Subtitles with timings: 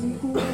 [0.00, 0.49] 辛苦。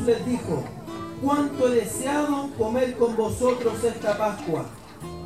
[0.00, 0.62] Jesús les dijo,
[1.22, 4.64] cuánto he deseado comer con vosotros esta Pascua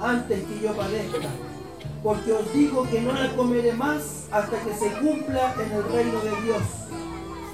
[0.00, 1.28] antes que yo padezca,
[2.02, 6.20] porque os digo que no la comeré más hasta que se cumpla en el reino
[6.20, 6.62] de Dios.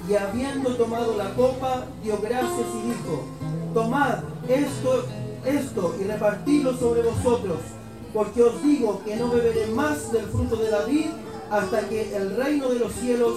[0.09, 3.23] Y habiendo tomado la copa, dio gracias y dijo,
[3.73, 5.05] tomad esto,
[5.45, 7.59] esto y repartidlo sobre vosotros,
[8.13, 11.07] porque os digo que no beberé más del fruto de la vid
[11.51, 13.35] hasta que el reino de los cielos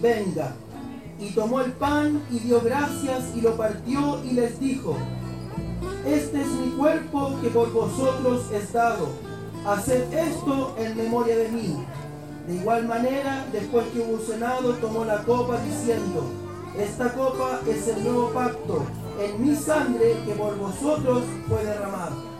[0.00, 0.54] venga.
[1.18, 4.96] Y tomó el pan y dio gracias y lo partió y les dijo,
[6.06, 9.08] este es mi cuerpo que por vosotros es dado.
[9.66, 11.84] Haced esto en memoria de mí.
[12.46, 16.24] De igual manera, después que hubo cenado, tomó la copa diciendo,
[16.78, 18.84] esta copa es el nuevo pacto
[19.18, 22.35] en mi sangre que por vosotros fue derramada.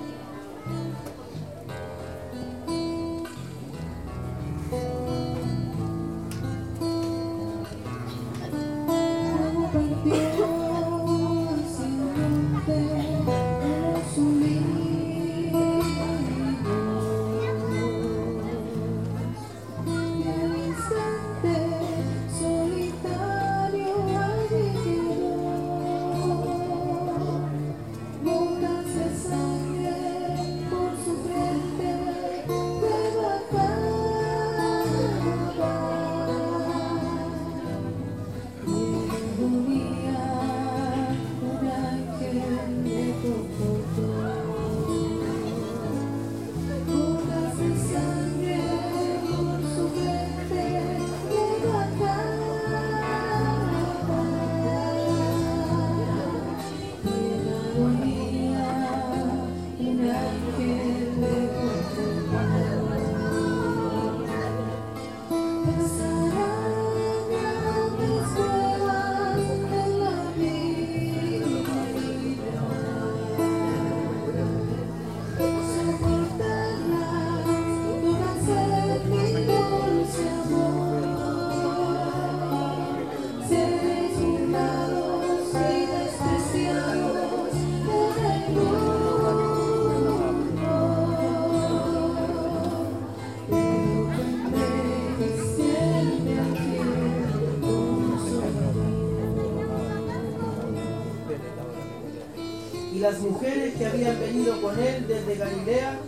[103.06, 106.00] Las mujeres que habían venido con él desde Galilea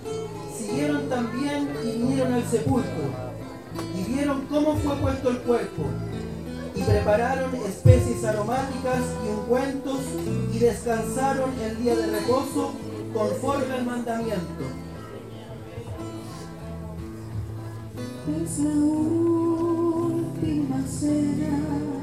[0.59, 3.05] siguieron también y vinieron al sepulcro
[3.97, 5.85] y vieron cómo fue puesto el cuerpo
[6.75, 10.01] y prepararon especies aromáticas y ungüentos
[10.53, 12.73] y descansaron el día de reposo
[13.15, 14.65] conforme al mandamiento.
[18.43, 20.35] Es la última
[20.85, 21.98] cena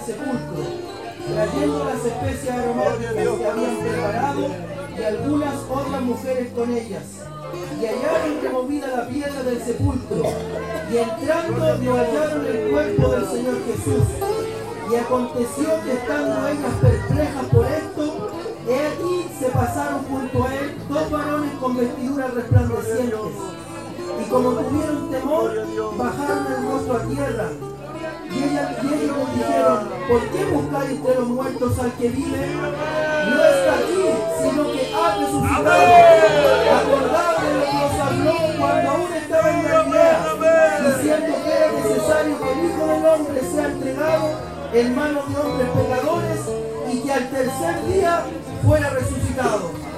[0.00, 0.64] sepulcro,
[1.32, 4.46] trayendo las especies aromáticas que habían preparado
[4.96, 7.02] y y algunas otras mujeres con ellas.
[7.80, 10.22] Y hallaron removida la piedra del sepulcro,
[10.92, 14.04] y entrando no hallaron el cuerpo del Señor Jesús.
[14.90, 18.30] Y aconteció que estando ellas perplejas por esto,
[18.68, 23.18] he aquí se pasaron junto a él dos varones con vestiduras resplandecientes.
[24.20, 25.50] Y como tuvieron temor,
[25.96, 27.69] bajaron el rostro a tierra.
[28.30, 29.00] Y, ellos les
[29.34, 32.54] dijeron, ¿por qué buscáis entre los muertos al que vive?
[32.56, 34.04] No está aquí,
[34.40, 35.70] sino que ha resucitado.
[36.80, 40.18] Acordad de lo que os habló cuando aún estaba en Galilea,
[40.86, 44.28] diciendo que era necesario que el Hijo del Hombre sea entregado
[44.72, 46.40] en manos de hombres pecadores
[46.92, 48.24] y que al tercer día
[48.64, 49.89] fuera resucitado.